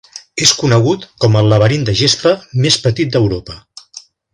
És 0.45 0.53
conegut 0.61 1.05
com 1.25 1.37
el 1.41 1.51
laberint 1.53 1.85
de 1.91 1.95
gespa 2.03 2.35
més 2.67 2.83
petit 2.87 3.17
d'Europa. 3.17 3.63